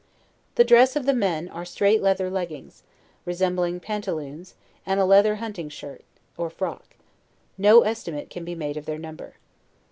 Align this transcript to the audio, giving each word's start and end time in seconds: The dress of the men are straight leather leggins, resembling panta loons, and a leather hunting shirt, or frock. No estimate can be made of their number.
The 0.55 0.63
dress 0.63 0.95
of 0.95 1.05
the 1.05 1.13
men 1.13 1.47
are 1.49 1.63
straight 1.63 2.01
leather 2.01 2.27
leggins, 2.31 2.81
resembling 3.23 3.79
panta 3.81 4.15
loons, 4.15 4.55
and 4.83 4.99
a 4.99 5.05
leather 5.05 5.35
hunting 5.35 5.69
shirt, 5.69 6.03
or 6.37 6.49
frock. 6.49 6.95
No 7.55 7.81
estimate 7.83 8.31
can 8.31 8.43
be 8.43 8.55
made 8.55 8.77
of 8.77 8.87
their 8.87 8.97
number. 8.97 9.35